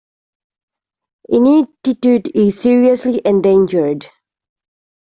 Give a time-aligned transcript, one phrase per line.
[1.29, 4.07] Inuttitut is seriously endangered.